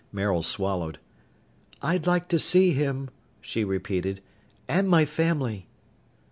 Maril 0.11 0.41
swallowed. 0.41 0.97
"I'd 1.79 2.07
like 2.07 2.27
to 2.29 2.39
see 2.39 2.71
him," 2.73 3.11
she 3.39 3.63
repeated. 3.63 4.19
"And 4.67 4.89
my 4.89 5.05
family." 5.05 5.67